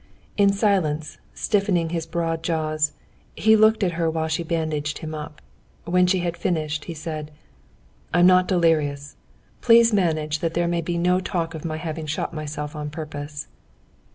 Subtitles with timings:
[0.35, 2.93] In silence, stiffening his broad jaws,
[3.35, 5.43] he looked at her while she bandaged him up.
[5.85, 7.29] When she had finished he said:
[8.11, 9.15] "I'm not delirious.
[9.61, 13.47] Please manage that there may be no talk of my having shot myself on purpose."